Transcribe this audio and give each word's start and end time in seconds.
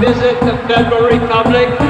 visit 0.00 0.38
the 0.40 0.56
Federal 0.68 1.08
Republic. 1.08 1.87